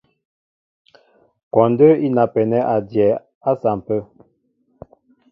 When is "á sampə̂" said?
3.49-3.99